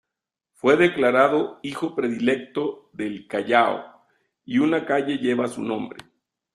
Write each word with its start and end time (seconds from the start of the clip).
Fue 0.53 0.77
declarado 0.77 1.59
"Hijo 1.61 1.93
Predilecto 1.95 2.89
del 2.91 3.27
Callao" 3.27 4.03
y 4.43 4.57
una 4.57 4.83
calle 4.83 5.19
lleva 5.19 5.47
su 5.47 5.61
nombre. 5.61 6.03